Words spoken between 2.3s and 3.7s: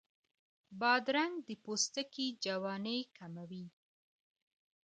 جوانۍ کموي.